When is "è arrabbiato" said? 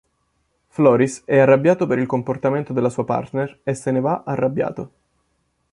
1.25-1.85